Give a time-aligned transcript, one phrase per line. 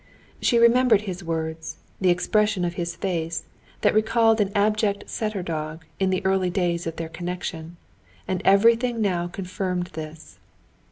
[0.41, 3.43] She remembered his words, the expression of his face,
[3.81, 7.77] that recalled an abject setter dog, in the early days of their connection.
[8.27, 10.39] And everything now confirmed this.